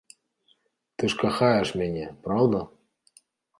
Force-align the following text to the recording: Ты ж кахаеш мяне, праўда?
Ты 0.95 1.03
ж 1.15 1.19
кахаеш 1.25 1.69
мяне, 1.83 2.05
праўда? 2.27 2.65